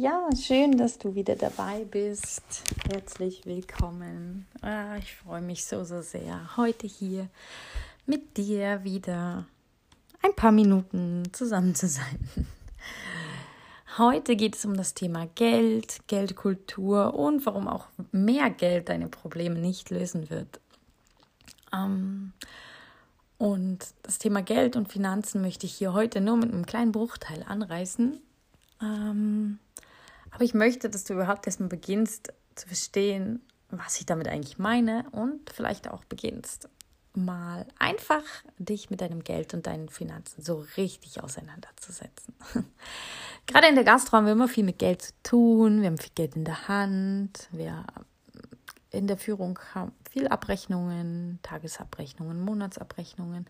Ja, 0.00 0.28
schön, 0.40 0.76
dass 0.78 0.96
du 0.96 1.16
wieder 1.16 1.34
dabei 1.34 1.84
bist. 1.84 2.44
Herzlich 2.88 3.44
willkommen. 3.46 4.46
Ah, 4.62 4.96
ich 4.96 5.16
freue 5.16 5.40
mich 5.40 5.64
so, 5.64 5.82
so 5.82 6.02
sehr, 6.02 6.56
heute 6.56 6.86
hier 6.86 7.26
mit 8.06 8.36
dir 8.36 8.84
wieder 8.84 9.44
ein 10.22 10.36
paar 10.36 10.52
Minuten 10.52 11.24
zusammen 11.32 11.74
zu 11.74 11.88
sein. 11.88 12.28
Heute 13.98 14.36
geht 14.36 14.54
es 14.54 14.64
um 14.64 14.76
das 14.76 14.94
Thema 14.94 15.26
Geld, 15.34 15.98
Geldkultur 16.06 17.14
und 17.14 17.44
warum 17.44 17.66
auch 17.66 17.86
mehr 18.12 18.50
Geld 18.50 18.90
deine 18.90 19.08
Probleme 19.08 19.58
nicht 19.58 19.90
lösen 19.90 20.30
wird. 20.30 20.60
Ähm, 21.74 22.34
und 23.36 23.78
das 24.04 24.20
Thema 24.20 24.42
Geld 24.42 24.76
und 24.76 24.92
Finanzen 24.92 25.42
möchte 25.42 25.66
ich 25.66 25.74
hier 25.74 25.92
heute 25.92 26.20
nur 26.20 26.36
mit 26.36 26.52
einem 26.52 26.66
kleinen 26.66 26.92
Bruchteil 26.92 27.42
anreißen. 27.42 28.20
Ähm, 28.80 29.58
aber 30.30 30.44
ich 30.44 30.54
möchte, 30.54 30.90
dass 30.90 31.04
du 31.04 31.14
überhaupt 31.14 31.46
erstmal 31.46 31.68
beginnst 31.68 32.32
zu 32.54 32.66
verstehen, 32.66 33.40
was 33.70 33.98
ich 34.00 34.06
damit 34.06 34.28
eigentlich 34.28 34.58
meine 34.58 35.04
und 35.12 35.50
vielleicht 35.50 35.88
auch 35.88 36.04
beginnst 36.04 36.68
mal 37.14 37.66
einfach 37.78 38.22
dich 38.58 38.90
mit 38.90 39.00
deinem 39.00 39.24
Geld 39.24 39.54
und 39.54 39.66
deinen 39.66 39.88
Finanzen 39.88 40.42
so 40.42 40.64
richtig 40.76 41.22
auseinanderzusetzen. 41.22 42.34
Gerade 43.46 43.68
in 43.68 43.74
der 43.74 43.84
Gastro 43.84 44.16
haben 44.16 44.26
wir 44.26 44.32
immer 44.32 44.48
viel 44.48 44.64
mit 44.64 44.78
Geld 44.78 45.02
zu 45.02 45.12
tun, 45.22 45.80
wir 45.80 45.88
haben 45.88 45.98
viel 45.98 46.12
Geld 46.14 46.36
in 46.36 46.44
der 46.44 46.68
Hand, 46.68 47.48
wir 47.50 47.84
in 48.90 49.06
der 49.06 49.18
Führung 49.18 49.58
haben 49.74 49.92
viel 50.10 50.28
Abrechnungen, 50.28 51.38
Tagesabrechnungen, 51.42 52.40
Monatsabrechnungen. 52.40 53.46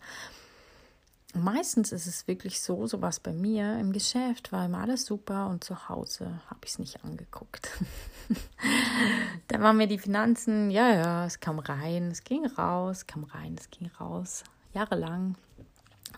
Meistens 1.35 1.91
ist 1.91 2.07
es 2.07 2.27
wirklich 2.27 2.59
so, 2.59 2.87
so 2.87 3.03
was 3.03 3.19
bei 3.19 3.33
mir 3.33 3.77
im 3.79 3.93
Geschäft 3.93 4.51
war 4.51 4.65
immer 4.65 4.79
alles 4.79 5.05
super 5.05 5.47
und 5.47 5.63
zu 5.63 5.87
Hause 5.87 6.41
habe 6.47 6.61
ich 6.63 6.71
es 6.71 6.79
nicht 6.79 7.03
angeguckt. 7.03 7.69
da 9.47 9.61
waren 9.61 9.77
mir 9.77 9.87
die 9.87 9.99
Finanzen, 9.99 10.71
ja, 10.71 10.91
ja, 10.91 11.25
es 11.25 11.39
kam 11.39 11.59
rein, 11.59 12.09
es 12.09 12.23
ging 12.23 12.47
raus, 12.47 13.05
kam 13.05 13.25
rein, 13.25 13.55
es 13.59 13.69
ging 13.69 13.91
raus, 13.99 14.43
jahrelang. 14.73 15.35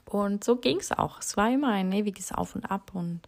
Und 0.05 0.45
so 0.45 0.55
ging 0.55 0.77
es 0.79 0.93
auch. 0.93 1.19
Es 1.19 1.35
war 1.35 1.51
immer 1.51 1.69
ein 1.69 1.91
ewiges 1.91 2.31
Auf 2.31 2.55
und 2.55 2.65
Ab. 2.65 2.91
Und 2.93 3.21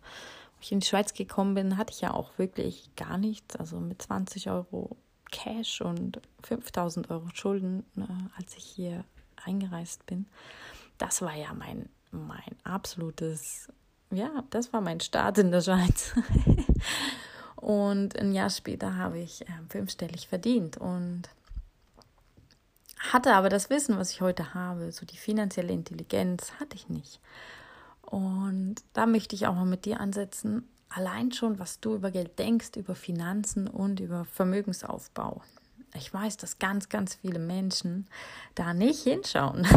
als 0.57 0.67
ich 0.67 0.71
in 0.71 0.79
die 0.79 0.87
Schweiz 0.87 1.13
gekommen 1.13 1.53
bin, 1.53 1.77
hatte 1.77 1.93
ich 1.93 1.99
ja 1.99 2.13
auch 2.13 2.37
wirklich 2.37 2.89
gar 2.95 3.17
nichts. 3.17 3.57
Also 3.57 3.79
mit 3.81 4.01
20 4.01 4.49
Euro 4.49 4.95
Cash 5.31 5.81
und 5.81 6.21
5000 6.43 7.09
Euro 7.09 7.27
Schulden, 7.33 7.85
äh, 7.97 8.01
als 8.37 8.55
ich 8.55 8.63
hier 8.63 9.03
eingereist 9.43 10.05
bin 10.05 10.27
das 10.97 11.21
war 11.21 11.35
ja 11.35 11.53
mein, 11.53 11.89
mein 12.11 12.55
absolutes, 12.63 13.67
ja, 14.11 14.43
das 14.49 14.73
war 14.73 14.81
mein 14.81 14.99
Start 14.99 15.37
in 15.37 15.51
der 15.51 15.61
Schweiz. 15.61 16.13
und 17.55 18.17
ein 18.17 18.33
Jahr 18.33 18.49
später 18.49 18.95
habe 18.97 19.19
ich 19.19 19.41
äh, 19.41 19.51
fünfstellig 19.69 20.27
verdient 20.27 20.77
und 20.77 21.23
hatte 23.11 23.33
aber 23.35 23.49
das 23.49 23.69
Wissen, 23.69 23.97
was 23.97 24.11
ich 24.11 24.21
heute 24.21 24.53
habe, 24.53 24.91
so 24.91 25.05
die 25.05 25.17
finanzielle 25.17 25.73
Intelligenz 25.73 26.53
hatte 26.59 26.75
ich 26.75 26.87
nicht. 26.87 27.19
Und 28.01 28.75
da 28.93 29.05
möchte 29.05 29.35
ich 29.35 29.47
auch 29.47 29.55
mal 29.55 29.65
mit 29.65 29.85
dir 29.85 29.99
ansetzen, 29.99 30.67
allein 30.89 31.31
schon, 31.31 31.59
was 31.59 31.79
du 31.79 31.95
über 31.95 32.11
Geld 32.11 32.37
denkst, 32.39 32.71
über 32.77 32.95
Finanzen 32.95 33.67
und 33.67 33.99
über 33.99 34.25
Vermögensaufbau. 34.25 35.41
Ich 35.95 36.13
weiß, 36.13 36.37
dass 36.37 36.59
ganz, 36.59 36.89
ganz 36.89 37.15
viele 37.15 37.39
Menschen 37.39 38.07
da 38.55 38.73
nicht 38.73 39.03
hinschauen. 39.03 39.67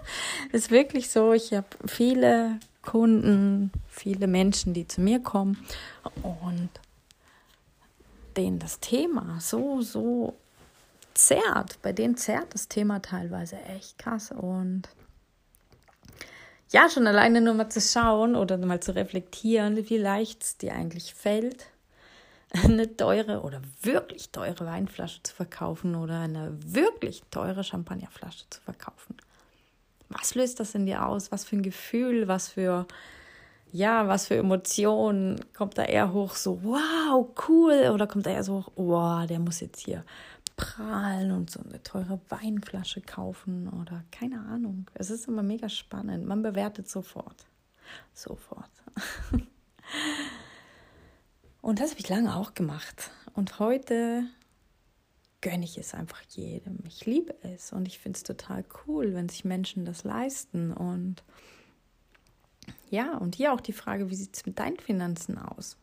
ist 0.52 0.70
wirklich 0.70 1.10
so. 1.10 1.32
Ich 1.32 1.52
habe 1.52 1.66
viele 1.86 2.58
Kunden, 2.82 3.70
viele 3.88 4.26
Menschen, 4.26 4.74
die 4.74 4.86
zu 4.86 5.00
mir 5.00 5.20
kommen 5.20 5.64
und 6.22 6.68
denen 8.36 8.58
das 8.58 8.80
Thema 8.80 9.38
so, 9.40 9.80
so 9.80 10.34
zerrt. 11.14 11.78
Bei 11.82 11.92
denen 11.92 12.16
zerrt 12.16 12.54
das 12.54 12.68
Thema 12.68 13.00
teilweise 13.00 13.56
echt 13.62 13.98
krass. 13.98 14.32
Und 14.32 14.88
ja, 16.70 16.88
schon 16.88 17.06
alleine 17.06 17.40
nur 17.40 17.54
mal 17.54 17.68
zu 17.68 17.80
schauen 17.80 18.34
oder 18.34 18.56
mal 18.58 18.80
zu 18.80 18.94
reflektieren, 18.94 19.88
wie 19.88 19.98
leicht 19.98 20.42
es 20.42 20.56
dir 20.56 20.74
eigentlich 20.74 21.14
fällt, 21.14 21.66
eine 22.52 22.96
teure 22.96 23.42
oder 23.42 23.60
wirklich 23.82 24.30
teure 24.30 24.66
Weinflasche 24.66 25.22
zu 25.22 25.34
verkaufen 25.34 25.94
oder 25.94 26.20
eine 26.20 26.56
wirklich 26.64 27.22
teure 27.30 27.64
Champagnerflasche 27.64 28.44
zu 28.50 28.60
verkaufen. 28.60 29.16
Was 30.08 30.34
löst 30.34 30.60
das 30.60 30.74
in 30.74 30.86
dir 30.86 31.06
aus? 31.06 31.32
Was 31.32 31.44
für 31.44 31.56
ein 31.56 31.62
Gefühl, 31.62 32.28
was 32.28 32.48
für 32.48 32.86
ja, 33.74 34.06
was 34.06 34.26
für 34.26 34.36
Emotionen 34.36 35.40
kommt 35.54 35.78
da 35.78 35.84
eher 35.84 36.12
hoch 36.12 36.34
so 36.34 36.62
wow, 36.62 37.26
cool 37.48 37.90
oder 37.94 38.06
kommt 38.06 38.26
da 38.26 38.30
eher 38.30 38.44
so 38.44 38.66
wow, 38.76 39.26
der 39.26 39.38
muss 39.38 39.60
jetzt 39.60 39.80
hier 39.80 40.04
prahlen 40.56 41.32
und 41.32 41.50
so 41.50 41.60
eine 41.60 41.82
teure 41.82 42.20
Weinflasche 42.28 43.00
kaufen 43.00 43.68
oder 43.68 44.04
keine 44.10 44.40
Ahnung. 44.40 44.86
Es 44.92 45.10
ist 45.10 45.26
immer 45.26 45.42
mega 45.42 45.70
spannend. 45.70 46.26
Man 46.26 46.42
bewertet 46.42 46.88
sofort. 46.88 47.46
Sofort. 48.12 48.70
Und 51.62 51.78
das 51.78 51.90
habe 51.90 52.00
ich 52.00 52.08
lange 52.08 52.34
auch 52.36 52.54
gemacht. 52.54 53.10
Und 53.34 53.60
heute 53.60 54.24
gönne 55.40 55.64
ich 55.64 55.78
es 55.78 55.94
einfach 55.94 56.20
jedem. 56.28 56.80
Ich 56.86 57.06
liebe 57.06 57.34
es 57.42 57.72
und 57.72 57.86
ich 57.86 58.00
finde 58.00 58.16
es 58.16 58.24
total 58.24 58.64
cool, 58.86 59.14
wenn 59.14 59.28
sich 59.28 59.44
Menschen 59.44 59.84
das 59.84 60.02
leisten. 60.02 60.72
Und 60.72 61.22
ja, 62.90 63.16
und 63.16 63.36
hier 63.36 63.52
auch 63.52 63.60
die 63.60 63.72
Frage, 63.72 64.10
wie 64.10 64.16
sieht 64.16 64.36
es 64.36 64.44
mit 64.44 64.58
deinen 64.58 64.78
Finanzen 64.78 65.38
aus? 65.38 65.76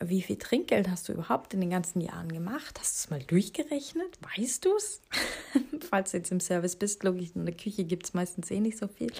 Wie 0.00 0.22
viel 0.22 0.36
Trinkgeld 0.36 0.88
hast 0.88 1.08
du 1.08 1.12
überhaupt 1.12 1.52
in 1.52 1.60
den 1.60 1.70
ganzen 1.70 2.00
Jahren 2.00 2.32
gemacht? 2.32 2.80
Hast 2.80 2.94
du 2.94 2.98
es 2.98 3.10
mal 3.10 3.22
durchgerechnet? 3.22 4.18
Weißt 4.36 4.64
du 4.64 4.74
es? 4.74 5.02
Falls 5.90 6.12
du 6.12 6.16
jetzt 6.16 6.32
im 6.32 6.40
Service 6.40 6.76
bist, 6.76 7.04
logisch, 7.04 7.30
in 7.34 7.44
der 7.44 7.54
Küche 7.54 7.84
gibt 7.84 8.06
es 8.06 8.14
meistens 8.14 8.50
eh 8.50 8.58
nicht 8.58 8.78
so 8.78 8.88
viel. 8.88 9.12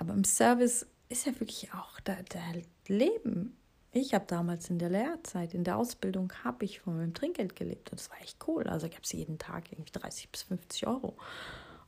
Aber 0.00 0.12
im 0.12 0.24
Service 0.24 0.86
ist 1.08 1.24
ja 1.24 1.38
wirklich 1.40 1.72
auch 1.72 2.00
da, 2.00 2.16
da 2.28 2.40
Leben 2.88 3.56
ich 3.96 4.14
habe 4.14 4.26
damals 4.26 4.70
in 4.70 4.78
der 4.78 4.90
Lehrzeit, 4.90 5.54
in 5.54 5.64
der 5.64 5.76
Ausbildung, 5.76 6.32
habe 6.44 6.64
ich 6.64 6.80
von 6.80 6.96
meinem 6.96 7.14
Trinkgeld 7.14 7.56
gelebt 7.56 7.90
und 7.90 8.00
das 8.00 8.10
war 8.10 8.20
echt 8.20 8.36
cool. 8.46 8.64
Also 8.64 8.86
habe 8.86 9.02
es 9.02 9.12
jeden 9.12 9.38
Tag 9.38 9.72
irgendwie 9.72 9.92
30 9.92 10.30
bis 10.30 10.42
50 10.42 10.86
Euro 10.86 11.16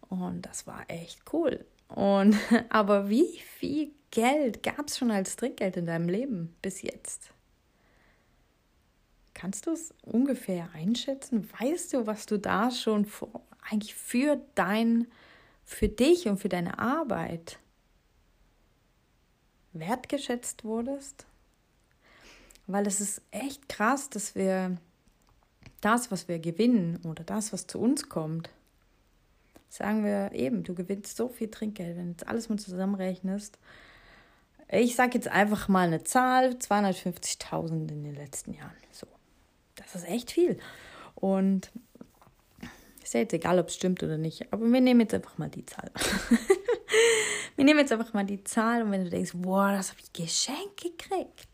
und 0.09 0.43
das 0.43 0.67
war 0.67 0.85
echt 0.89 1.23
cool. 1.33 1.65
Und 1.89 2.37
aber 2.71 3.09
wie 3.09 3.39
viel 3.39 3.93
Geld 4.11 4.63
gab 4.63 4.89
es 4.89 4.99
schon 4.99 5.11
als 5.11 5.37
Trinkgeld 5.37 5.77
in 5.77 5.87
deinem 5.87 6.09
Leben 6.09 6.57
bis 6.63 6.83
jetzt? 6.83 7.33
Kannst 9.35 9.67
du 9.67 9.71
es 9.71 9.95
ungefähr 10.03 10.71
einschätzen? 10.75 11.49
Weißt 11.61 11.93
du, 11.93 12.07
was 12.07 12.27
du 12.27 12.39
da 12.39 12.73
schon 12.73 13.05
vor, 13.05 13.43
eigentlich 13.71 13.95
für 13.95 14.41
dein, 14.57 15.07
für 15.65 15.89
dich 15.89 16.27
und 16.27 16.39
für 16.39 16.49
deine 16.49 16.79
Arbeit 16.81 17.61
wertgeschätzt 19.73 20.65
wurdest? 20.65 21.28
Weil 22.69 22.87
es 22.87 23.01
ist 23.01 23.23
echt 23.31 23.69
krass, 23.69 24.11
dass 24.11 24.35
wir 24.35 24.77
das, 25.81 26.11
was 26.11 26.29
wir 26.29 26.39
gewinnen 26.39 27.01
oder 27.05 27.25
das, 27.25 27.53
was 27.53 27.67
zu 27.67 27.81
uns 27.81 28.09
kommt, 28.09 28.51
sagen 29.69 30.05
wir 30.05 30.33
eben, 30.33 30.63
du 30.63 30.75
gewinnst 30.75 31.17
so 31.17 31.29
viel 31.29 31.51
Trinkgeld, 31.51 31.97
wenn 31.97 32.05
du 32.05 32.11
jetzt 32.13 32.29
alles 32.29 32.49
mal 32.49 32.59
zusammenrechnest. 32.59 33.59
Ich 34.71 34.97
sage 34.97 35.15
jetzt 35.15 35.29
einfach 35.29 35.69
mal 35.69 35.87
eine 35.87 36.05
Zahl, 36.05 36.51
250.000 36.51 37.91
in 37.91 38.05
den 38.05 38.15
letzten 38.15 38.53
Jahren. 38.53 38.71
So, 38.93 39.07
das 39.77 39.95
ist 39.95 40.07
echt 40.07 40.31
viel. 40.31 40.59
Und 41.15 41.71
ist 43.03 43.15
ja 43.15 43.21
jetzt 43.21 43.33
egal, 43.33 43.59
ob 43.59 43.69
es 43.69 43.75
stimmt 43.75 44.03
oder 44.03 44.19
nicht, 44.19 44.53
aber 44.53 44.71
wir 44.71 44.81
nehmen 44.83 45.01
jetzt 45.01 45.15
einfach 45.15 45.39
mal 45.39 45.49
die 45.49 45.65
Zahl. 45.65 45.91
wir 47.57 47.65
nehmen 47.65 47.81
jetzt 47.81 47.93
einfach 47.93 48.13
mal 48.13 48.25
die 48.25 48.45
Zahl 48.45 48.83
und 48.83 48.91
wenn 48.91 49.05
du 49.05 49.09
denkst, 49.09 49.33
boah, 49.35 49.73
das 49.73 49.91
habe 49.91 50.01
ich 50.03 50.13
geschenkt 50.13 50.83
gekriegt, 50.83 51.48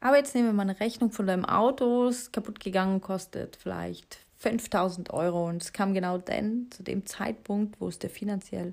aber 0.00 0.16
jetzt 0.16 0.34
nehmen 0.34 0.48
wir 0.48 0.52
mal 0.52 0.62
eine 0.62 0.80
Rechnung 0.80 1.10
von 1.10 1.26
deinem 1.26 1.44
Auto, 1.44 2.08
ist 2.08 2.32
kaputt 2.32 2.60
gegangen, 2.60 3.00
kostet 3.00 3.56
vielleicht 3.56 4.18
5000 4.38 5.10
Euro 5.12 5.48
und 5.48 5.62
es 5.62 5.72
kam 5.72 5.94
genau 5.94 6.18
dann, 6.18 6.68
zu 6.70 6.82
dem 6.82 7.06
Zeitpunkt, 7.06 7.80
wo 7.80 7.88
es 7.88 7.98
dir 7.98 8.10
finanziell 8.10 8.72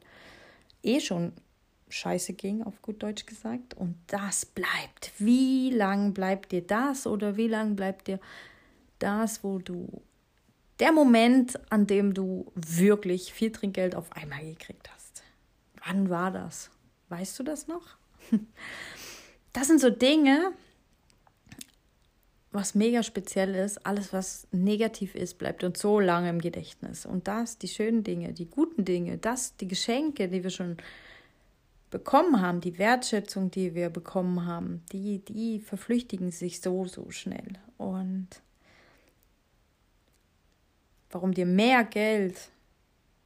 eh 0.83 0.99
schon 0.99 1.33
scheiße 1.89 2.33
ging, 2.33 2.63
auf 2.63 2.81
gut 2.81 3.01
Deutsch 3.01 3.25
gesagt. 3.25 3.73
Und 3.73 3.95
das 4.07 4.45
bleibt. 4.45 5.11
Wie 5.17 5.71
lang 5.71 6.13
bleibt 6.13 6.51
dir 6.51 6.61
das 6.61 7.07
oder 7.07 7.37
wie 7.37 7.47
lang 7.47 7.75
bleibt 7.75 8.07
dir 8.07 8.19
das, 8.99 9.43
wo 9.43 9.59
du 9.59 10.01
der 10.79 10.91
Moment, 10.91 11.59
an 11.71 11.87
dem 11.87 12.13
du 12.13 12.51
wirklich 12.53 13.33
viel 13.33 13.51
Trinkgeld 13.51 13.95
auf 13.95 14.11
einmal 14.11 14.43
gekriegt 14.43 14.89
hast. 14.93 15.23
Wann 15.85 16.09
war 16.09 16.31
das? 16.31 16.69
Weißt 17.09 17.39
du 17.39 17.43
das 17.43 17.67
noch? 17.67 17.83
Das 19.53 19.67
sind 19.67 19.79
so 19.79 19.89
Dinge, 19.89 20.51
was 22.55 22.73
mega 22.73 23.03
speziell 23.03 23.53
ist. 23.53 23.85
Alles, 23.85 24.13
was 24.13 24.47
negativ 24.51 25.13
ist, 25.13 25.37
bleibt 25.37 25.63
uns 25.63 25.79
so 25.79 25.99
lange 25.99 26.29
im 26.29 26.39
Gedächtnis. 26.39 27.05
Und 27.05 27.27
das, 27.27 27.57
die 27.57 27.67
schönen 27.67 28.03
Dinge, 28.03 28.33
die 28.33 28.45
guten 28.45 28.85
Dinge, 28.85 29.17
das, 29.17 29.55
die 29.57 29.67
Geschenke, 29.67 30.29
die 30.29 30.43
wir 30.43 30.49
schon 30.49 30.77
bekommen 31.91 32.41
haben, 32.41 32.61
die 32.61 32.77
Wertschätzung, 32.77 33.51
die 33.51 33.75
wir 33.75 33.89
bekommen 33.89 34.45
haben, 34.45 34.83
die, 34.91 35.19
die 35.19 35.59
verflüchtigen 35.59 36.31
sich 36.31 36.61
so, 36.61 36.85
so 36.85 37.11
schnell. 37.11 37.59
Und 37.77 38.27
warum 41.11 41.33
dir 41.33 41.45
mehr 41.45 41.83
Geld 41.83 42.49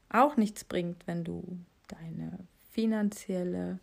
auch 0.09 0.37
nichts 0.37 0.63
bringt, 0.63 1.05
wenn 1.07 1.23
du 1.23 1.43
deine 1.87 2.39
finanzielle 2.71 3.79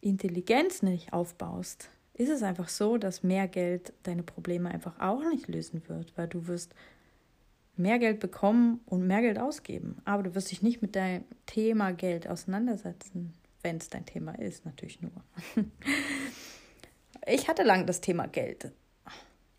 Intelligenz 0.00 0.82
nicht 0.82 1.12
aufbaust, 1.12 1.90
ist 2.14 2.30
es 2.30 2.42
einfach 2.42 2.68
so, 2.68 2.96
dass 2.96 3.22
mehr 3.22 3.48
Geld 3.48 3.92
deine 4.04 4.22
Probleme 4.22 4.70
einfach 4.70 4.98
auch 5.00 5.22
nicht 5.30 5.48
lösen 5.48 5.82
wird, 5.88 6.16
weil 6.16 6.28
du 6.28 6.46
wirst 6.46 6.74
mehr 7.76 7.98
Geld 7.98 8.20
bekommen 8.20 8.80
und 8.86 9.06
mehr 9.06 9.20
Geld 9.20 9.38
ausgeben, 9.38 9.96
aber 10.04 10.22
du 10.22 10.34
wirst 10.34 10.50
dich 10.50 10.62
nicht 10.62 10.80
mit 10.80 10.94
deinem 10.94 11.24
Thema 11.46 11.92
Geld 11.92 12.28
auseinandersetzen, 12.28 13.32
wenn 13.62 13.78
es 13.78 13.88
dein 13.88 14.06
Thema 14.06 14.38
ist, 14.38 14.64
natürlich 14.64 15.00
nur. 15.02 15.12
Ich 17.26 17.48
hatte 17.48 17.62
lang 17.62 17.86
das 17.86 18.00
Thema 18.00 18.26
Geld. 18.26 18.70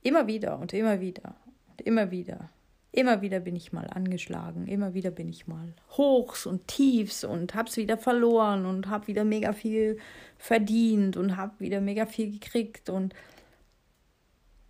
Immer 0.04 0.28
wieder 0.28 0.60
und 0.60 0.72
immer 0.74 1.02
wieder 1.02 1.36
und 1.70 1.82
immer 1.82 2.12
wieder. 2.12 2.50
Immer 2.96 3.22
wieder 3.22 3.42
bin 3.42 3.58
ich 3.58 3.74
mal 3.74 3.88
angeschlagen, 3.88 4.68
immer 4.68 4.94
wieder 4.94 5.12
bin 5.12 5.28
ich 5.28 5.48
mal 5.48 5.74
hochs 5.98 6.46
und 6.46 6.66
tiefs 6.70 7.26
und 7.26 7.54
hab's 7.54 7.76
wieder 7.76 7.98
verloren 7.98 8.66
und 8.66 8.88
hab 8.88 9.08
wieder 9.08 9.26
mega 9.26 9.52
viel 9.52 9.98
verdient 10.38 11.18
und 11.18 11.36
hab 11.36 11.60
wieder 11.60 11.82
mega 11.82 12.06
viel 12.06 12.32
gekriegt 12.32 12.90
und 12.90 13.14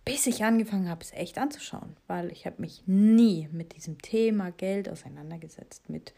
bis 0.04 0.26
ich 0.26 0.42
angefangen 0.42 0.88
habe, 0.88 1.04
es 1.04 1.12
echt 1.12 1.38
anzuschauen, 1.38 1.96
weil 2.08 2.32
ich 2.32 2.46
habe 2.46 2.60
mich 2.60 2.82
nie 2.86 3.48
mit 3.52 3.76
diesem 3.76 4.02
Thema 4.02 4.50
Geld 4.50 4.88
auseinandergesetzt, 4.88 5.88
mit 5.88 6.12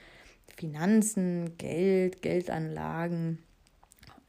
Finanzen, 0.57 1.59
Geld, 1.59 2.23
Geldanlagen, 2.23 3.39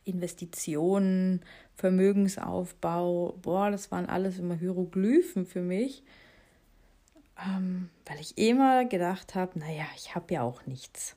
Investitionen, 0.03 1.45
Vermögensaufbau. 1.75 3.37
Boah, 3.41 3.71
das 3.71 3.89
waren 3.89 4.07
alles 4.07 4.37
immer 4.37 4.55
Hieroglyphen 4.55 5.45
für 5.45 5.61
mich 5.61 6.03
ähm, 7.45 7.89
weil 8.05 8.19
ich 8.19 8.37
immer 8.37 8.85
gedacht 8.85 9.35
habe, 9.35 9.57
naja, 9.59 9.85
ich 9.95 10.15
habe 10.15 10.33
ja 10.33 10.41
auch 10.43 10.65
nichts. 10.65 11.15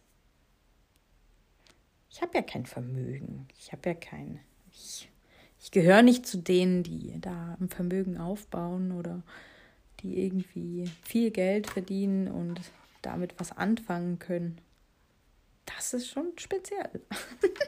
Ich 2.11 2.23
habe 2.23 2.33
ja 2.35 2.43
kein 2.43 2.67
Vermögen. 2.67 3.49
Ich 3.59 3.73
habe 3.73 3.91
ja 3.91 3.95
kein. 3.95 4.41
Ich, 4.73 5.09
ich 5.61 5.71
gehöre 5.71 6.03
nicht 6.03 6.27
zu 6.27 6.39
denen, 6.39 6.83
die 6.83 7.15
da 7.21 7.57
ein 7.61 7.69
Vermögen 7.69 8.19
aufbauen 8.19 8.93
oder 8.93 9.23
die 10.01 10.25
irgendwie 10.25 10.91
viel 11.03 11.31
Geld 11.31 11.69
verdienen 11.69 12.29
und 12.29 12.61
damit 13.03 13.35
was 13.39 13.57
anfangen 13.57 14.19
können 14.19 14.61
das 15.65 15.95
ist 15.95 16.09
schon 16.09 16.33
speziell. 16.37 16.91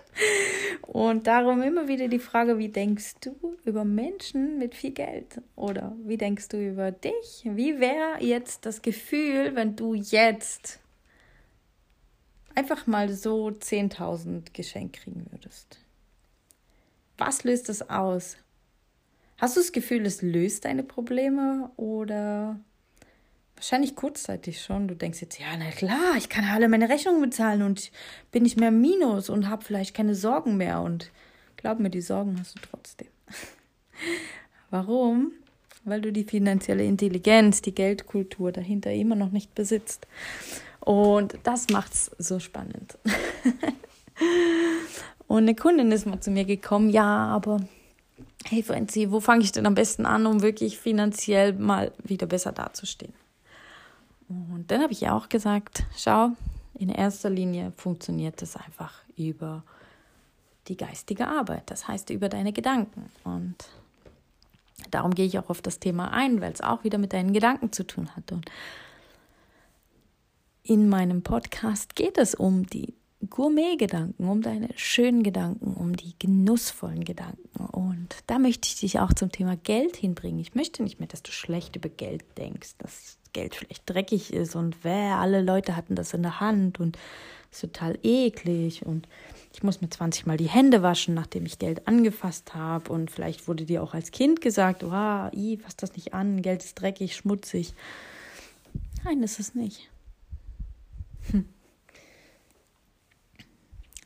und 0.82 1.26
darum 1.26 1.62
immer 1.62 1.88
wieder 1.88 2.08
die 2.08 2.18
Frage, 2.18 2.58
wie 2.58 2.68
denkst 2.68 3.14
du 3.20 3.56
über 3.64 3.84
Menschen 3.84 4.58
mit 4.58 4.74
viel 4.74 4.92
Geld? 4.92 5.40
Oder 5.56 5.96
wie 6.04 6.16
denkst 6.16 6.48
du 6.48 6.56
über 6.56 6.90
dich? 6.90 7.42
Wie 7.44 7.80
wäre 7.80 8.20
jetzt 8.20 8.66
das 8.66 8.82
Gefühl, 8.82 9.54
wenn 9.54 9.76
du 9.76 9.94
jetzt 9.94 10.80
einfach 12.54 12.86
mal 12.86 13.12
so 13.12 13.48
10.000 13.48 14.52
geschenkt 14.52 14.96
kriegen 14.96 15.26
würdest? 15.30 15.78
Was 17.16 17.44
löst 17.44 17.68
das 17.68 17.88
aus? 17.90 18.36
Hast 19.38 19.56
du 19.56 19.60
das 19.60 19.72
Gefühl, 19.72 20.06
es 20.06 20.22
löst 20.22 20.64
deine 20.64 20.82
Probleme 20.82 21.70
oder 21.76 22.58
Wahrscheinlich 23.56 23.94
kurzzeitig 23.94 24.60
schon. 24.60 24.88
Du 24.88 24.96
denkst 24.96 25.20
jetzt, 25.20 25.38
ja, 25.38 25.46
na 25.58 25.70
klar, 25.70 26.16
ich 26.16 26.28
kann 26.28 26.44
alle 26.44 26.68
meine 26.68 26.88
Rechnungen 26.88 27.22
bezahlen 27.22 27.62
und 27.62 27.90
bin 28.32 28.42
nicht 28.42 28.58
mehr 28.58 28.70
Minus 28.70 29.30
und 29.30 29.48
habe 29.48 29.64
vielleicht 29.64 29.94
keine 29.94 30.14
Sorgen 30.14 30.56
mehr. 30.56 30.80
Und 30.80 31.10
glaub 31.56 31.78
mir, 31.78 31.90
die 31.90 32.00
Sorgen 32.00 32.38
hast 32.38 32.56
du 32.56 32.60
trotzdem. 32.60 33.08
Warum? 34.70 35.32
Weil 35.84 36.00
du 36.00 36.12
die 36.12 36.24
finanzielle 36.24 36.84
Intelligenz, 36.84 37.62
die 37.62 37.74
Geldkultur 37.74 38.52
dahinter 38.52 38.92
immer 38.92 39.16
noch 39.16 39.30
nicht 39.30 39.54
besitzt. 39.54 40.06
Und 40.80 41.38
das 41.44 41.68
macht's 41.70 42.10
so 42.18 42.40
spannend. 42.40 42.98
und 45.26 45.38
eine 45.38 45.54
Kundin 45.54 45.92
ist 45.92 46.06
mal 46.06 46.20
zu 46.20 46.30
mir 46.30 46.44
gekommen, 46.44 46.90
ja, 46.90 47.26
aber 47.28 47.60
hey 48.46 48.62
Franzi, 48.62 49.10
wo 49.10 49.20
fange 49.20 49.44
ich 49.44 49.52
denn 49.52 49.66
am 49.66 49.74
besten 49.74 50.06
an, 50.06 50.26
um 50.26 50.42
wirklich 50.42 50.78
finanziell 50.78 51.54
mal 51.54 51.92
wieder 52.02 52.26
besser 52.26 52.52
dazustehen? 52.52 53.12
Dann 54.66 54.82
habe 54.82 54.92
ich 54.92 55.08
auch 55.08 55.28
gesagt, 55.28 55.84
schau, 55.96 56.30
in 56.74 56.88
erster 56.88 57.30
Linie 57.30 57.72
funktioniert 57.76 58.42
das 58.42 58.56
einfach 58.56 59.02
über 59.16 59.62
die 60.68 60.76
geistige 60.76 61.28
Arbeit, 61.28 61.70
das 61.70 61.86
heißt 61.88 62.10
über 62.10 62.28
deine 62.28 62.52
Gedanken. 62.52 63.10
Und 63.22 63.56
darum 64.90 65.14
gehe 65.14 65.26
ich 65.26 65.38
auch 65.38 65.50
auf 65.50 65.62
das 65.62 65.78
Thema 65.78 66.12
ein, 66.12 66.40
weil 66.40 66.52
es 66.52 66.60
auch 66.60 66.84
wieder 66.84 66.98
mit 66.98 67.12
deinen 67.12 67.32
Gedanken 67.32 67.72
zu 67.72 67.86
tun 67.86 68.14
hat. 68.16 68.32
Und 68.32 68.50
in 70.62 70.88
meinem 70.88 71.22
Podcast 71.22 71.94
geht 71.94 72.16
es 72.18 72.34
um 72.34 72.66
die 72.66 72.94
Gourmet-Gedanken, 73.28 74.28
um 74.28 74.42
deine 74.42 74.68
schönen 74.76 75.22
Gedanken, 75.22 75.74
um 75.74 75.96
die 75.96 76.14
genussvollen 76.18 77.04
Gedanken. 77.04 77.64
Und 77.66 78.16
da 78.26 78.38
möchte 78.38 78.68
ich 78.68 78.80
dich 78.80 79.00
auch 79.00 79.12
zum 79.12 79.30
Thema 79.30 79.56
Geld 79.56 79.96
hinbringen. 79.96 80.40
Ich 80.40 80.54
möchte 80.54 80.82
nicht 80.82 80.98
mehr, 80.98 81.08
dass 81.08 81.22
du 81.22 81.32
schlecht 81.32 81.76
über 81.76 81.88
Geld 81.88 82.24
denkst, 82.36 82.76
dass 82.78 83.18
Geld 83.34 83.54
vielleicht 83.54 83.82
dreckig 83.88 84.32
ist 84.32 84.56
und 84.56 84.78
wer, 84.82 85.16
alle 85.16 85.42
Leute 85.42 85.76
hatten 85.76 85.94
das 85.94 86.14
in 86.14 86.22
der 86.22 86.40
Hand 86.40 86.80
und 86.80 86.96
ist 87.52 87.60
total 87.60 87.98
eklig 88.02 88.86
und 88.86 89.06
ich 89.52 89.62
muss 89.62 89.80
mir 89.80 89.90
20 89.90 90.26
Mal 90.26 90.36
die 90.36 90.48
Hände 90.48 90.82
waschen, 90.82 91.14
nachdem 91.14 91.44
ich 91.46 91.58
Geld 91.58 91.86
angefasst 91.86 92.54
habe 92.54 92.90
und 92.90 93.10
vielleicht 93.10 93.46
wurde 93.46 93.64
dir 93.64 93.82
auch 93.82 93.94
als 93.94 94.10
Kind 94.10 94.40
gesagt, 94.40 94.82
oh, 94.82 95.28
i, 95.32 95.58
fass 95.62 95.76
das 95.76 95.94
nicht 95.94 96.14
an, 96.14 96.40
Geld 96.40 96.64
ist 96.64 96.74
dreckig, 96.80 97.14
schmutzig. 97.14 97.74
Nein, 99.04 99.22
ist 99.22 99.38
es 99.38 99.54
nicht. 99.54 99.90
Hm. 101.30 101.48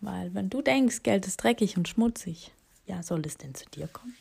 Weil 0.01 0.35
wenn 0.35 0.51
du 0.51 0.63
denkst, 0.63 1.03
Geld 1.03 1.27
ist 1.27 1.43
dreckig 1.43 1.77
und 1.77 1.89
schmutzig, 1.89 2.53
ja, 2.89 3.03
soll 3.03 3.23
es 3.27 3.37
denn 3.37 3.55
zu 3.55 3.65
dir 3.67 3.87
kommen? 3.87 4.17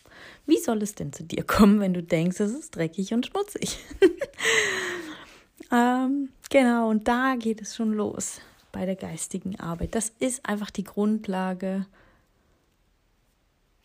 Wie 0.46 0.60
soll 0.60 0.82
es 0.82 0.96
denn 0.96 1.14
zu 1.14 1.24
dir 1.24 1.44
kommen, 1.44 1.80
wenn 1.80 1.94
du 1.94 2.04
denkst, 2.04 2.40
es 2.40 2.52
ist 2.52 2.76
dreckig 2.76 3.14
und 3.14 3.26
schmutzig? 3.26 3.80
ähm, 5.72 6.30
genau, 6.50 6.90
und 6.90 7.08
da 7.08 7.36
geht 7.38 7.62
es 7.62 7.76
schon 7.76 7.94
los 7.94 8.42
bei 8.72 8.86
der 8.86 8.96
geistigen 8.96 9.60
Arbeit. 9.60 9.96
Das 9.96 10.12
ist 10.20 10.46
einfach 10.46 10.70
die 10.70 10.84
Grundlage 10.84 11.86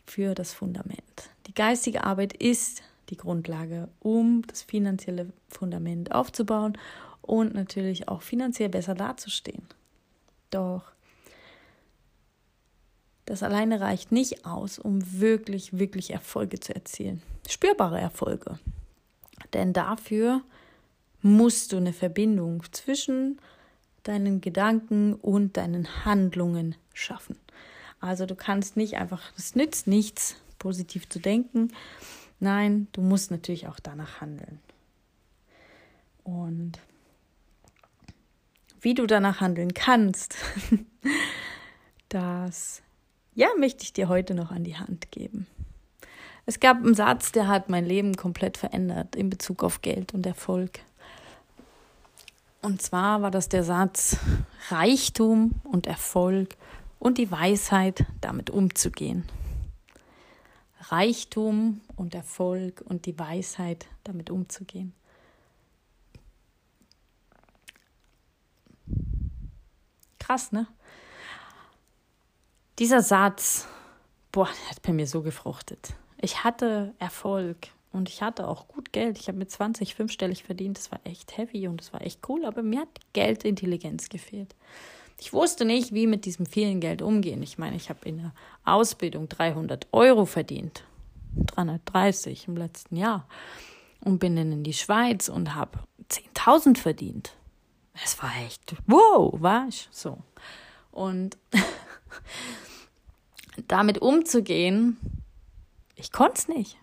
für 0.05 0.35
das 0.35 0.53
Fundament. 0.53 1.29
Die 1.47 1.53
geistige 1.53 2.03
Arbeit 2.03 2.33
ist 2.33 2.83
die 3.09 3.17
Grundlage, 3.17 3.89
um 3.99 4.43
das 4.47 4.61
finanzielle 4.61 5.31
Fundament 5.49 6.11
aufzubauen 6.11 6.77
und 7.21 7.53
natürlich 7.53 8.07
auch 8.07 8.21
finanziell 8.21 8.69
besser 8.69 8.95
dazustehen. 8.95 9.63
Doch 10.49 10.92
das 13.25 13.43
alleine 13.43 13.79
reicht 13.79 14.11
nicht 14.11 14.45
aus, 14.45 14.79
um 14.79 15.19
wirklich, 15.19 15.77
wirklich 15.77 16.11
Erfolge 16.11 16.59
zu 16.59 16.75
erzielen. 16.75 17.21
Spürbare 17.47 17.99
Erfolge. 17.99 18.59
Denn 19.53 19.73
dafür 19.73 20.41
musst 21.21 21.71
du 21.71 21.77
eine 21.77 21.93
Verbindung 21.93 22.63
zwischen 22.71 23.39
deinen 24.03 24.41
Gedanken 24.41 25.13
und 25.13 25.55
deinen 25.55 26.05
Handlungen 26.05 26.75
schaffen. 26.93 27.37
Also 28.01 28.25
du 28.25 28.35
kannst 28.35 28.75
nicht 28.75 28.97
einfach, 28.97 29.31
es 29.37 29.55
nützt 29.55 29.87
nichts, 29.87 30.35
positiv 30.59 31.07
zu 31.07 31.19
denken. 31.19 31.71
Nein, 32.41 32.87
du 32.91 33.01
musst 33.01 33.31
natürlich 33.31 33.67
auch 33.67 33.79
danach 33.79 34.19
handeln. 34.19 34.59
Und 36.25 36.79
wie 38.81 38.93
du 38.93 39.07
danach 39.07 39.39
handeln 39.39 39.73
kannst, 39.73 40.35
das 42.09 42.82
ja, 43.35 43.47
möchte 43.57 43.83
ich 43.83 43.93
dir 43.93 44.09
heute 44.09 44.33
noch 44.33 44.51
an 44.51 44.63
die 44.63 44.77
Hand 44.77 45.11
geben. 45.11 45.47
Es 46.45 46.59
gab 46.59 46.77
einen 46.77 46.93
Satz, 46.93 47.31
der 47.31 47.47
hat 47.47 47.69
mein 47.69 47.85
Leben 47.85 48.15
komplett 48.15 48.57
verändert 48.57 49.15
in 49.15 49.29
Bezug 49.29 49.63
auf 49.63 49.81
Geld 49.81 50.13
und 50.13 50.25
Erfolg. 50.25 50.79
Und 52.61 52.81
zwar 52.81 53.21
war 53.21 53.31
das 53.31 53.49
der 53.49 53.63
Satz 53.63 54.17
Reichtum 54.69 55.51
und 55.63 55.87
Erfolg 55.87 56.55
und 56.99 57.17
die 57.17 57.31
Weisheit, 57.31 58.05
damit 58.21 58.49
umzugehen. 58.49 59.25
Reichtum 60.89 61.81
und 61.95 62.13
Erfolg 62.13 62.81
und 62.85 63.05
die 63.05 63.17
Weisheit, 63.17 63.87
damit 64.03 64.29
umzugehen. 64.29 64.93
Krass, 70.19 70.51
ne? 70.51 70.67
Dieser 72.79 73.03
Satz, 73.03 73.67
boah, 74.31 74.47
hat 74.69 74.81
bei 74.81 74.93
mir 74.93 75.05
so 75.05 75.21
gefruchtet. 75.21 75.93
Ich 76.19 76.43
hatte 76.43 76.95
Erfolg 76.97 77.67
und 77.91 78.09
ich 78.09 78.23
hatte 78.23 78.47
auch 78.47 78.67
gut 78.67 78.91
Geld. 78.91 79.19
Ich 79.19 79.27
habe 79.27 79.37
mit 79.37 79.51
20 79.51 79.93
fünfstellig 79.93 80.43
verdient. 80.43 80.79
Das 80.79 80.91
war 80.91 80.99
echt 81.03 81.37
heavy 81.37 81.67
und 81.67 81.79
das 81.79 81.93
war 81.93 82.01
echt 82.01 82.27
cool, 82.27 82.45
aber 82.45 82.63
mir 82.63 82.81
hat 82.81 82.89
Geldintelligenz 83.13 84.09
gefehlt. 84.09 84.55
Ich 85.19 85.33
wusste 85.33 85.65
nicht, 85.65 85.93
wie 85.93 86.07
mit 86.07 86.25
diesem 86.25 86.47
vielen 86.47 86.79
Geld 86.79 87.03
umgehen. 87.03 87.43
Ich 87.43 87.59
meine, 87.59 87.75
ich 87.75 87.89
habe 87.89 88.09
in 88.09 88.17
der 88.17 88.33
Ausbildung 88.65 89.29
300 89.29 89.87
Euro 89.91 90.25
verdient. 90.25 90.83
330 91.55 92.47
im 92.47 92.57
letzten 92.57 92.95
Jahr. 92.95 93.27
Und 94.01 94.17
bin 94.17 94.35
dann 94.35 94.51
in 94.51 94.63
die 94.63 94.73
Schweiz 94.73 95.29
und 95.29 95.53
habe 95.53 95.77
10.000 96.09 96.77
verdient. 96.77 97.35
Es 98.03 98.21
war 98.21 98.31
echt, 98.43 98.75
wow, 98.87 99.31
war 99.39 99.67
ich 99.69 99.87
so. 99.91 100.17
Und 100.91 101.37
damit 103.67 103.99
umzugehen, 104.01 104.97
ich 105.95 106.11
konnte 106.11 106.35
es 106.35 106.47
nicht. 106.47 106.77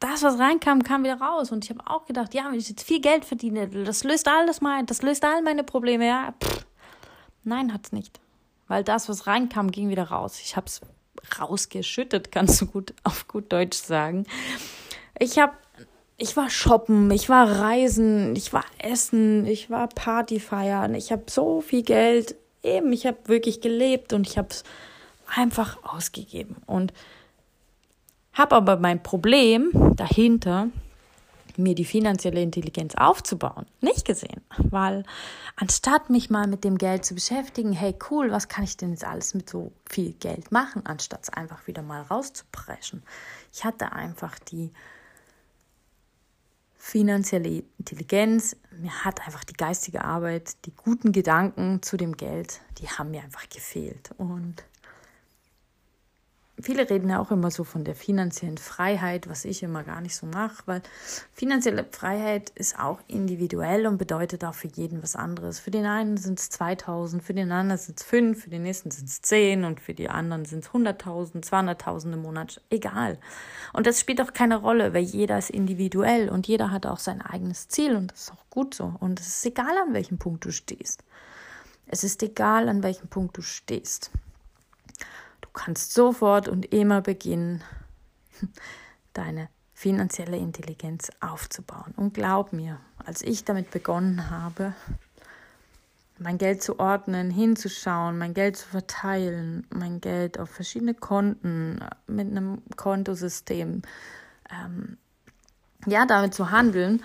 Das, 0.00 0.22
was 0.22 0.38
reinkam, 0.38 0.82
kam 0.82 1.04
wieder 1.04 1.20
raus. 1.20 1.52
Und 1.52 1.64
ich 1.64 1.70
habe 1.70 1.82
auch 1.86 2.06
gedacht, 2.06 2.34
ja, 2.34 2.46
wenn 2.50 2.58
ich 2.58 2.68
jetzt 2.68 2.82
viel 2.82 3.00
Geld 3.00 3.24
verdiene, 3.24 3.68
das 3.68 4.02
löst 4.02 4.26
alles 4.26 4.60
mein, 4.60 4.86
das 4.86 5.02
löst 5.02 5.24
all 5.24 5.42
meine 5.42 5.62
Probleme. 5.62 6.06
Ja, 6.06 6.34
Pff. 6.42 6.66
nein, 7.44 7.72
hat's 7.72 7.92
nicht. 7.92 8.18
Weil 8.66 8.82
das, 8.82 9.08
was 9.08 9.26
reinkam, 9.26 9.70
ging 9.70 9.90
wieder 9.90 10.04
raus. 10.04 10.40
Ich 10.42 10.56
habe 10.56 10.66
es 10.66 10.80
rausgeschüttet, 11.38 12.32
kannst 12.32 12.60
du 12.60 12.66
gut 12.66 12.94
auf 13.04 13.28
gut 13.28 13.52
Deutsch 13.52 13.78
sagen. 13.78 14.26
Ich 15.18 15.38
habe 15.38 15.52
ich 16.16 16.36
war 16.36 16.50
shoppen, 16.50 17.10
ich 17.10 17.28
war 17.28 17.60
reisen, 17.60 18.36
ich 18.36 18.52
war 18.52 18.64
essen, 18.78 19.44
ich 19.46 19.70
war 19.70 19.88
Party 19.88 20.38
feiern, 20.38 20.94
ich 20.94 21.10
habe 21.10 21.24
so 21.28 21.60
viel 21.60 21.82
Geld, 21.82 22.36
eben, 22.62 22.92
ich 22.92 23.06
habe 23.06 23.18
wirklich 23.26 23.60
gelebt 23.60 24.12
und 24.12 24.26
ich 24.26 24.38
habe 24.38 24.48
es 24.50 24.64
einfach 25.34 25.78
ausgegeben. 25.82 26.56
Und 26.66 26.92
habe 28.32 28.56
aber 28.56 28.76
mein 28.76 29.02
Problem 29.02 29.70
dahinter, 29.96 30.68
mir 31.58 31.74
die 31.74 31.84
finanzielle 31.84 32.40
Intelligenz 32.40 32.94
aufzubauen, 32.94 33.66
nicht 33.82 34.06
gesehen, 34.06 34.40
weil 34.56 35.04
anstatt 35.56 36.08
mich 36.08 36.30
mal 36.30 36.46
mit 36.46 36.64
dem 36.64 36.78
Geld 36.78 37.04
zu 37.04 37.14
beschäftigen, 37.14 37.72
hey 37.72 37.94
cool, 38.10 38.30
was 38.30 38.48
kann 38.48 38.64
ich 38.64 38.78
denn 38.78 38.90
jetzt 38.90 39.04
alles 39.04 39.34
mit 39.34 39.50
so 39.50 39.72
viel 39.88 40.14
Geld 40.14 40.50
machen, 40.50 40.86
anstatt 40.86 41.24
es 41.24 41.30
einfach 41.30 41.66
wieder 41.66 41.82
mal 41.82 42.02
rauszupreschen. 42.02 43.02
Ich 43.52 43.64
hatte 43.64 43.92
einfach 43.92 44.38
die 44.38 44.72
finanzielle 46.84 47.62
Intelligenz, 47.78 48.56
mir 48.76 49.04
hat 49.04 49.20
einfach 49.24 49.44
die 49.44 49.52
geistige 49.52 50.04
Arbeit, 50.04 50.56
die 50.66 50.72
guten 50.74 51.12
Gedanken 51.12 51.80
zu 51.80 51.96
dem 51.96 52.16
Geld, 52.16 52.60
die 52.78 52.88
haben 52.88 53.12
mir 53.12 53.22
einfach 53.22 53.48
gefehlt. 53.48 54.10
Und 54.18 54.64
viele 56.60 56.88
reden 56.88 57.08
ja 57.08 57.18
auch 57.18 57.30
immer 57.30 57.50
so 57.50 57.64
von 57.64 57.84
der 57.84 57.94
finanziellen 57.94 58.58
Freiheit, 58.58 59.28
was 59.28 59.44
ich 59.44 59.62
immer 59.62 59.82
gar 59.82 60.00
nicht 60.00 60.14
so 60.14 60.26
mache, 60.26 60.62
weil 60.66 60.82
finanzielle 61.32 61.84
Freiheit 61.90 62.50
ist 62.54 62.78
auch 62.78 63.00
individuell 63.08 63.86
und 63.86 63.98
bedeutet 63.98 64.44
auch 64.44 64.54
für 64.54 64.68
jeden 64.68 65.02
was 65.02 65.16
anderes. 65.16 65.58
Für 65.58 65.70
den 65.70 65.86
einen 65.86 66.16
sind 66.16 66.38
es 66.38 66.50
2000, 66.50 67.22
für 67.22 67.34
den 67.34 67.50
anderen 67.50 67.78
sind 67.78 67.98
es 67.98 68.04
5, 68.04 68.42
für 68.44 68.50
den 68.50 68.62
nächsten 68.62 68.90
sind 68.90 69.08
es 69.08 69.22
10 69.22 69.64
und 69.64 69.80
für 69.80 69.94
die 69.94 70.08
anderen 70.08 70.44
sind 70.44 70.64
es 70.64 70.70
100.000, 70.70 71.44
200.000 71.44 72.12
im 72.12 72.22
Monat, 72.22 72.60
egal. 72.70 73.18
Und 73.72 73.86
das 73.86 74.00
spielt 74.00 74.20
auch 74.20 74.32
keine 74.32 74.56
Rolle, 74.56 74.94
weil 74.94 75.02
jeder 75.02 75.38
ist 75.38 75.50
individuell 75.50 76.28
und 76.28 76.46
jeder 76.46 76.70
hat 76.70 76.86
auch 76.86 76.98
sein 76.98 77.22
eigenes 77.22 77.68
Ziel 77.68 77.96
und 77.96 78.12
das 78.12 78.22
ist 78.22 78.32
auch 78.32 78.50
gut 78.50 78.74
so. 78.74 78.94
Und 79.00 79.20
es 79.20 79.28
ist 79.28 79.46
egal, 79.46 79.76
an 79.86 79.94
welchem 79.94 80.18
Punkt 80.18 80.44
du 80.44 80.52
stehst. 80.52 81.02
Es 81.86 82.04
ist 82.04 82.22
egal, 82.22 82.68
an 82.68 82.82
welchem 82.82 83.08
Punkt 83.08 83.36
du 83.36 83.42
stehst 83.42 84.10
kannst 85.52 85.92
sofort 85.92 86.48
und 86.48 86.72
immer 86.72 87.00
beginnen, 87.00 87.62
deine 89.12 89.48
finanzielle 89.74 90.36
Intelligenz 90.36 91.10
aufzubauen. 91.20 91.92
Und 91.96 92.14
glaub 92.14 92.52
mir, 92.52 92.78
als 93.04 93.22
ich 93.22 93.44
damit 93.44 93.70
begonnen 93.70 94.30
habe, 94.30 94.74
mein 96.18 96.38
Geld 96.38 96.62
zu 96.62 96.78
ordnen, 96.78 97.30
hinzuschauen, 97.30 98.16
mein 98.16 98.32
Geld 98.32 98.56
zu 98.56 98.68
verteilen, 98.68 99.66
mein 99.70 100.00
Geld 100.00 100.38
auf 100.38 100.50
verschiedene 100.50 100.94
Konten 100.94 101.80
mit 102.06 102.28
einem 102.28 102.62
Kontosystem, 102.76 103.82
ähm, 104.50 104.98
ja, 105.86 106.06
damit 106.06 106.32
zu 106.34 106.50
handeln, 106.50 107.02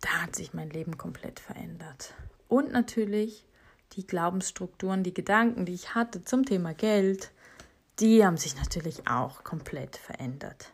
da 0.00 0.22
hat 0.22 0.36
sich 0.36 0.54
mein 0.54 0.70
Leben 0.70 0.96
komplett 0.96 1.40
verändert. 1.40 2.14
Und 2.46 2.70
natürlich 2.70 3.44
die 3.92 4.06
Glaubensstrukturen, 4.06 5.02
die 5.02 5.14
Gedanken, 5.14 5.64
die 5.64 5.74
ich 5.74 5.94
hatte 5.94 6.22
zum 6.22 6.44
Thema 6.44 6.74
Geld, 6.74 7.32
die 7.98 8.24
haben 8.24 8.36
sich 8.36 8.56
natürlich 8.56 9.08
auch 9.08 9.44
komplett 9.44 9.96
verändert. 9.96 10.70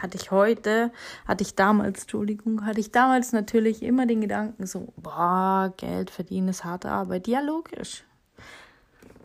Hatte 0.00 0.16
ich 0.16 0.30
heute, 0.30 0.92
hatte 1.26 1.42
ich 1.42 1.56
damals, 1.56 2.02
Entschuldigung, 2.02 2.64
hatte 2.64 2.78
ich 2.78 2.92
damals 2.92 3.32
natürlich 3.32 3.82
immer 3.82 4.06
den 4.06 4.20
Gedanken 4.20 4.66
so, 4.66 4.92
boah, 4.96 5.74
Geld 5.76 6.10
verdienen 6.10 6.48
ist 6.48 6.64
harte 6.64 6.90
Arbeit. 6.90 7.26
Ja, 7.26 7.40
logisch. 7.40 8.04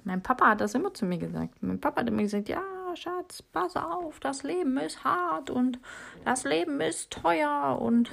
Mein 0.03 0.23
Papa 0.23 0.49
hat 0.49 0.61
das 0.61 0.73
immer 0.73 0.93
zu 0.93 1.05
mir 1.05 1.19
gesagt. 1.19 1.61
Mein 1.61 1.79
Papa 1.79 2.01
hat 2.01 2.07
immer 2.07 2.23
gesagt, 2.23 2.49
ja, 2.49 2.61
Schatz, 2.95 3.41
pass 3.41 3.75
auf, 3.75 4.19
das 4.19 4.43
Leben 4.43 4.77
ist 4.77 5.03
hart 5.03 5.49
und 5.49 5.79
das 6.23 6.45
Leben 6.45 6.79
ist 6.81 7.11
teuer 7.11 7.77
und 7.79 8.09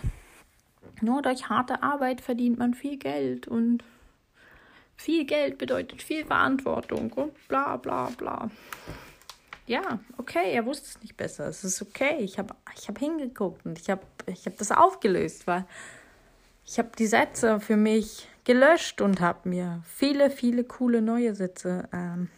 nur 1.00 1.22
durch 1.22 1.48
harte 1.48 1.82
Arbeit 1.82 2.20
verdient 2.20 2.58
man 2.58 2.74
viel 2.74 2.96
Geld 2.96 3.46
und 3.46 3.84
viel 5.02 5.24
Geld 5.24 5.58
bedeutet 5.58 6.00
viel 6.00 6.24
Verantwortung 6.24 7.12
und 7.14 7.48
bla 7.48 7.76
bla 7.76 8.10
bla. 8.16 8.50
Ja, 9.66 9.98
okay, 10.16 10.52
er 10.52 10.64
wusste 10.64 10.86
es 10.88 11.02
nicht 11.02 11.16
besser. 11.16 11.46
Es 11.48 11.64
ist 11.64 11.82
okay. 11.82 12.18
Ich 12.20 12.38
habe 12.38 12.54
ich 12.78 12.88
hab 12.88 12.98
hingeguckt 12.98 13.66
und 13.66 13.78
ich 13.78 13.90
habe 13.90 14.02
ich 14.26 14.46
hab 14.46 14.56
das 14.58 14.70
aufgelöst, 14.70 15.46
weil 15.46 15.64
ich 16.64 16.78
habe 16.78 16.90
die 16.96 17.06
Sätze 17.06 17.58
für 17.58 17.76
mich 17.76 18.28
gelöscht 18.44 19.00
und 19.00 19.20
habe 19.20 19.48
mir 19.48 19.82
viele, 19.86 20.30
viele 20.30 20.64
coole 20.64 21.02
neue 21.02 21.34
Sätze 21.34 21.88
ähm, 21.92 22.28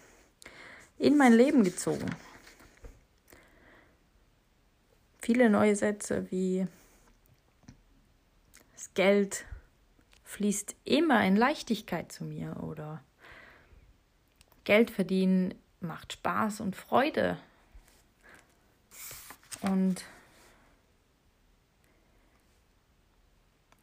in 0.99 1.19
mein 1.19 1.35
Leben 1.35 1.65
gezogen. 1.65 2.07
Viele 5.21 5.51
neue 5.51 5.77
Sätze 5.77 6.31
wie 6.31 6.67
das 8.73 8.93
Geld 8.95 9.45
fließt 10.35 10.75
immer 10.85 11.25
in 11.25 11.37
Leichtigkeit 11.37 12.11
zu 12.11 12.25
mir 12.25 12.57
oder 12.61 13.05
Geld 14.65 14.91
verdienen 14.91 15.55
macht 15.81 16.15
Spaß 16.15 16.61
und 16.61 16.75
Freude. 16.75 17.39
Und 19.61 20.05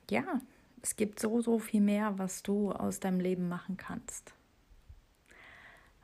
ja, 0.09 0.41
es 0.81 0.97
gibt 0.97 1.21
so, 1.21 1.39
so 1.41 1.57
viel 1.57 1.79
mehr, 1.79 2.17
was 2.17 2.43
du 2.43 2.73
aus 2.73 2.99
deinem 2.99 3.21
Leben 3.21 3.47
machen 3.47 3.77
kannst. 3.77 4.33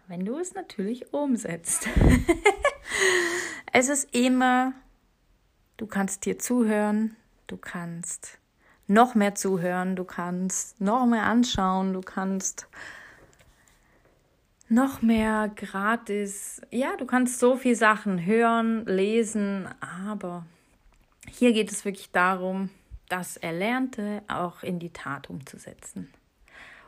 Wenn 0.08 0.24
du 0.24 0.40
es 0.40 0.54
natürlich 0.54 1.14
umsetzt. 1.14 1.90
es 3.74 3.90
ist 3.90 4.16
immer, 4.16 4.72
du 5.76 5.88
kannst 5.88 6.26
dir 6.26 6.40
zuhören, 6.40 7.18
du 7.48 7.58
kannst 7.58 8.40
noch 8.88 9.16
mehr 9.16 9.36
zuhören, 9.36 9.96
du 9.96 10.04
kannst 10.04 10.80
noch 10.80 11.06
mehr 11.06 11.24
anschauen, 11.24 11.94
du 11.94 12.02
kannst 12.02 12.68
noch 14.70 15.02
mehr 15.02 15.50
gratis. 15.56 16.62
Ja, 16.72 16.96
du 16.98 17.06
kannst 17.06 17.40
so 17.40 17.56
viel 17.56 17.76
Sachen 17.76 18.26
hören, 18.26 18.86
lesen, 18.86 19.68
aber 19.80 20.46
hier 21.30 21.54
geht 21.54 21.72
es 21.72 21.86
wirklich 21.86 22.12
darum, 22.12 22.70
das 23.10 23.38
Erlernte 23.38 24.24
auch 24.28 24.64
in 24.64 24.80
die 24.80 24.92
Tat 24.92 25.30
umzusetzen. 25.30 26.12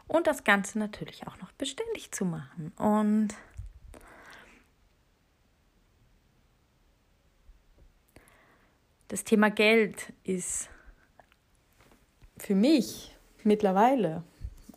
Und 0.08 0.28
das 0.28 0.44
Ganze 0.44 0.80
natürlich 0.80 1.28
auch 1.28 1.38
noch 1.38 1.52
beständig 1.54 2.12
zu 2.12 2.26
machen. 2.26 2.74
Und 2.78 3.30
das 9.08 9.24
Thema 9.24 9.52
Geld 9.52 10.12
ist 10.24 10.70
für 12.40 12.56
mich 12.56 13.16
mittlerweile 13.44 14.24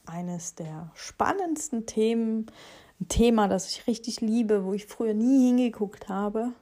eines 0.07 0.55
der 0.55 0.91
spannendsten 0.95 1.87
Themen, 1.87 2.47
ein 3.01 3.09
Thema, 3.09 3.49
das 3.49 3.69
ich 3.71 3.87
richtig 3.87 4.21
liebe, 4.21 4.65
wo 4.65 4.73
ich 4.75 4.87
früher 4.87 5.15
nie 5.15 5.47
hingeguckt 5.47 6.09
habe. 6.09 6.53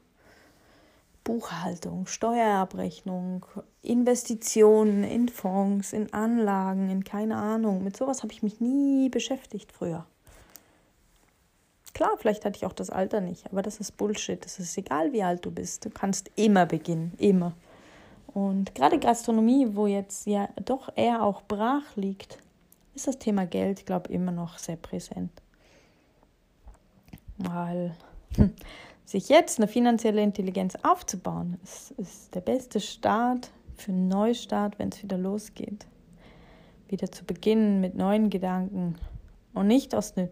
Buchhaltung, 1.24 2.06
Steuerabrechnung, 2.06 3.44
Investitionen 3.82 5.04
in 5.04 5.28
Fonds, 5.28 5.92
in 5.92 6.12
Anlagen, 6.12 6.90
in 6.90 7.04
keine 7.04 7.36
Ahnung. 7.36 7.84
Mit 7.84 7.96
sowas 7.96 8.22
habe 8.22 8.32
ich 8.32 8.42
mich 8.42 8.60
nie 8.60 9.08
beschäftigt 9.10 9.70
früher. 9.70 10.06
Klar, 11.92 12.16
vielleicht 12.18 12.44
hatte 12.44 12.56
ich 12.56 12.64
auch 12.64 12.72
das 12.72 12.88
Alter 12.88 13.20
nicht, 13.20 13.46
aber 13.52 13.62
das 13.62 13.78
ist 13.78 13.96
Bullshit. 13.96 14.42
Das 14.42 14.58
ist 14.58 14.76
egal, 14.78 15.12
wie 15.12 15.22
alt 15.22 15.44
du 15.44 15.50
bist. 15.50 15.84
Du 15.84 15.90
kannst 15.90 16.30
immer 16.36 16.64
beginnen, 16.64 17.12
immer. 17.18 17.52
Und 18.32 18.74
gerade 18.74 18.98
Gastronomie, 18.98 19.68
wo 19.72 19.86
jetzt 19.86 20.26
ja 20.26 20.48
doch 20.64 20.90
eher 20.94 21.22
auch 21.22 21.42
brach 21.42 21.96
liegt, 21.96 22.38
ist 22.94 23.06
das 23.06 23.18
Thema 23.18 23.46
Geld, 23.46 23.86
glaube 23.86 24.08
ich, 24.08 24.14
immer 24.14 24.32
noch 24.32 24.58
sehr 24.58 24.76
präsent. 24.76 25.30
Weil 27.38 27.96
hm, 28.36 28.52
sich 29.04 29.28
jetzt 29.28 29.58
eine 29.58 29.66
finanzielle 29.66 30.22
Intelligenz 30.22 30.76
aufzubauen, 30.82 31.58
ist, 31.64 31.92
ist 31.92 32.34
der 32.34 32.40
beste 32.40 32.80
Start 32.80 33.50
für 33.76 33.92
einen 33.92 34.08
Neustart, 34.08 34.78
wenn 34.78 34.90
es 34.90 35.02
wieder 35.02 35.18
losgeht. 35.18 35.86
Wieder 36.88 37.10
zu 37.10 37.24
beginnen 37.24 37.80
mit 37.80 37.94
neuen 37.94 38.30
Gedanken 38.30 38.96
und 39.54 39.66
nicht 39.66 39.94
aus 39.94 40.14
den, 40.14 40.28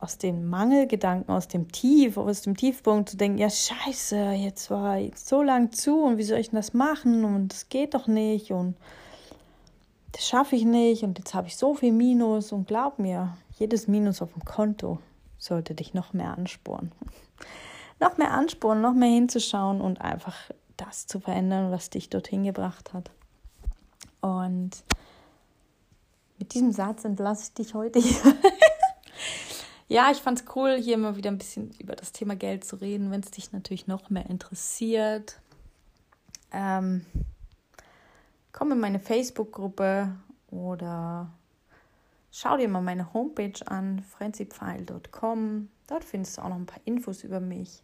aus 0.00 0.16
den 0.16 0.48
Mangelgedanken, 0.48 1.32
aus 1.32 1.46
dem 1.46 1.70
Tief, 1.70 2.16
aus 2.16 2.42
dem 2.42 2.56
Tiefpunkt 2.56 3.10
zu 3.10 3.16
denken, 3.16 3.38
ja 3.38 3.50
scheiße, 3.50 4.30
jetzt 4.32 4.70
war 4.70 4.96
jetzt 4.96 5.28
so 5.28 5.42
lang 5.42 5.72
zu 5.72 6.02
und 6.02 6.16
wie 6.16 6.22
soll 6.22 6.38
ich 6.38 6.50
denn 6.50 6.56
das 6.56 6.72
machen 6.72 7.24
und 7.24 7.52
es 7.52 7.68
geht 7.68 7.94
doch 7.94 8.06
nicht 8.06 8.50
und 8.50 8.76
das 10.12 10.26
schaffe 10.26 10.56
ich 10.56 10.64
nicht 10.64 11.02
und 11.02 11.18
jetzt 11.18 11.34
habe 11.34 11.48
ich 11.48 11.56
so 11.56 11.74
viel 11.74 11.92
Minus 11.92 12.52
und 12.52 12.66
glaub 12.66 12.98
mir, 12.98 13.36
jedes 13.58 13.88
Minus 13.88 14.22
auf 14.22 14.32
dem 14.32 14.44
Konto 14.44 14.98
sollte 15.38 15.74
dich 15.74 15.92
noch 15.92 16.14
mehr 16.14 16.36
anspornen. 16.36 16.92
noch 18.00 18.16
mehr 18.16 18.32
anspornen, 18.32 18.82
noch 18.82 18.94
mehr 18.94 19.10
hinzuschauen 19.10 19.82
und 19.82 20.00
einfach 20.00 20.50
das 20.78 21.06
zu 21.06 21.20
verändern, 21.20 21.70
was 21.70 21.90
dich 21.90 22.08
dorthin 22.08 22.44
gebracht 22.44 22.94
hat. 22.94 23.10
Und 24.22 24.70
mit 26.38 26.54
diesem 26.54 26.72
Satz 26.72 27.04
entlasse 27.04 27.44
ich 27.44 27.52
dich 27.52 27.74
heute 27.74 27.98
hier. 28.00 28.16
ja, 29.90 30.08
ich 30.12 30.18
fand 30.18 30.38
es 30.38 30.44
cool, 30.54 30.76
hier 30.80 30.96
mal 30.98 31.16
wieder 31.16 31.32
ein 31.32 31.38
bisschen 31.38 31.74
über 31.80 31.96
das 31.96 32.12
Thema 32.12 32.36
Geld 32.36 32.64
zu 32.64 32.76
reden, 32.76 33.10
wenn 33.10 33.22
es 33.22 33.32
dich 33.32 33.50
natürlich 33.50 33.88
noch 33.88 34.08
mehr 34.08 34.30
interessiert. 34.30 35.40
Ähm, 36.52 37.04
komm 38.52 38.70
in 38.70 38.78
meine 38.78 39.00
Facebook-Gruppe 39.00 40.14
oder 40.52 41.28
schau 42.30 42.56
dir 42.56 42.68
mal 42.68 42.82
meine 42.82 43.12
Homepage 43.12 43.66
an, 43.66 44.04
frenzipfeil.com. 44.04 45.68
Dort 45.88 46.04
findest 46.04 46.38
du 46.38 46.42
auch 46.42 46.50
noch 46.50 46.56
ein 46.56 46.66
paar 46.66 46.82
Infos 46.84 47.24
über 47.24 47.40
mich. 47.40 47.82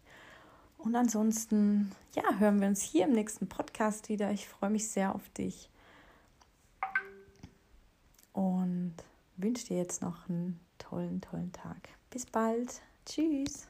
Und 0.79 0.95
ansonsten, 0.95 1.91
ja, 2.15 2.23
hören 2.39 2.61
wir 2.61 2.69
uns 2.69 2.83
hier 2.83 3.07
im 3.07 3.15
nächsten 3.15 3.49
Podcast 3.49 4.09
wieder. 4.09 4.31
Ich 4.31 4.47
freue 4.47 4.71
mich 4.71 4.89
sehr 4.91 5.13
auf 5.13 5.29
dich 5.31 5.71
und 8.33 8.95
wünsche 9.37 9.67
dir 9.67 9.79
jetzt 9.79 10.03
noch 10.03 10.29
einen 10.29 10.61
tollen, 10.78 11.21
tollen 11.21 11.52
Tag. 11.52 11.88
Bis 12.11 12.26
bald. 12.26 12.80
Tschüss. 13.04 13.68